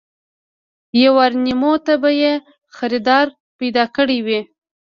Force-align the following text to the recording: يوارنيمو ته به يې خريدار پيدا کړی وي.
يوارنيمو 1.01 1.73
ته 1.85 1.93
به 2.01 2.11
يې 2.21 2.33
خريدار 2.75 3.27
پيدا 3.57 3.83
کړی 3.95 4.19
وي. 4.25 4.39